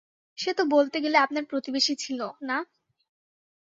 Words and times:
সে 0.37 0.51
তো 0.53 0.63
বলতে 0.65 0.97
গেলে 0.99 1.17
আপনার 1.17 1.43
প্রতিবেশী 1.45 1.93
ছিল, 1.95 2.19
না? 2.41 2.57